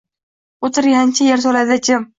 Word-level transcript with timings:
Oʻtirgancha 0.69 1.31
yertoʻlada 1.31 1.83
jim 1.91 2.09